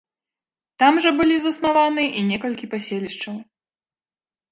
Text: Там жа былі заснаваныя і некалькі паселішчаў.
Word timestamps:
Там 0.83 0.95
жа 1.03 1.09
былі 1.19 1.35
заснаваныя 1.43 2.09
і 2.21 2.23
некалькі 2.31 2.71
паселішчаў. 2.73 3.37